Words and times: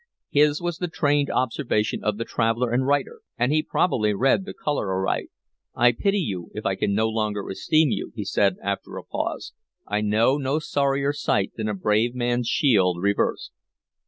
His 0.31 0.59
was 0.59 0.79
the 0.79 0.87
trained 0.87 1.29
observation 1.29 2.03
of 2.03 2.17
the 2.17 2.25
traveler 2.25 2.71
and 2.71 2.87
writer, 2.87 3.21
and 3.37 3.51
he 3.51 3.61
probably 3.61 4.15
read 4.15 4.45
the 4.45 4.53
color 4.55 4.91
aright. 4.91 5.29
"I 5.75 5.91
pity 5.91 6.17
you, 6.17 6.49
if 6.55 6.65
I 6.65 6.73
can 6.73 6.95
no 6.95 7.07
longer 7.07 7.47
esteem 7.47 7.89
you," 7.91 8.11
he 8.15 8.25
said, 8.25 8.55
after 8.63 8.97
a 8.97 9.03
pause. 9.03 9.53
"I 9.85 10.01
know 10.01 10.37
no 10.37 10.57
sorrier 10.57 11.13
sight 11.13 11.51
than 11.55 11.67
a 11.69 11.75
brave 11.75 12.15
man's 12.15 12.47
shield 12.47 12.97
reversed." 12.99 13.51